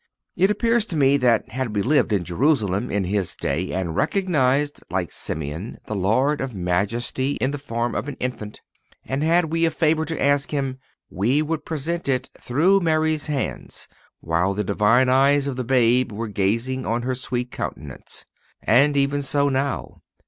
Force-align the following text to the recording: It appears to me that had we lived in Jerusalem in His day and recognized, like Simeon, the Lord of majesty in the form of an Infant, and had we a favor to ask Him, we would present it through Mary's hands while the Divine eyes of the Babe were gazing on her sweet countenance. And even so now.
It 0.35 0.49
appears 0.49 0.85
to 0.87 0.95
me 0.95 1.17
that 1.17 1.49
had 1.51 1.75
we 1.75 1.83
lived 1.83 2.11
in 2.11 2.23
Jerusalem 2.23 2.89
in 2.89 3.03
His 3.03 3.35
day 3.35 3.71
and 3.71 3.95
recognized, 3.95 4.81
like 4.89 5.11
Simeon, 5.11 5.77
the 5.85 5.93
Lord 5.93 6.41
of 6.41 6.55
majesty 6.55 7.33
in 7.33 7.51
the 7.51 7.59
form 7.59 7.93
of 7.93 8.07
an 8.07 8.15
Infant, 8.15 8.61
and 9.05 9.21
had 9.21 9.51
we 9.51 9.63
a 9.63 9.69
favor 9.69 10.03
to 10.05 10.19
ask 10.19 10.49
Him, 10.49 10.79
we 11.11 11.43
would 11.43 11.65
present 11.67 12.09
it 12.09 12.31
through 12.35 12.79
Mary's 12.79 13.27
hands 13.27 13.87
while 14.21 14.55
the 14.55 14.63
Divine 14.63 15.07
eyes 15.07 15.45
of 15.45 15.55
the 15.55 15.63
Babe 15.63 16.11
were 16.11 16.27
gazing 16.27 16.83
on 16.83 17.03
her 17.03 17.13
sweet 17.13 17.51
countenance. 17.51 18.25
And 18.63 18.97
even 18.97 19.21
so 19.21 19.49
now. 19.49 20.01